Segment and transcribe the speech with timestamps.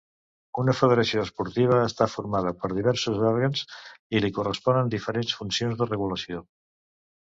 [0.61, 3.63] Una federació esportiva està formada per diversos òrgans
[4.17, 6.47] i li corresponen diferents funcions de regulació.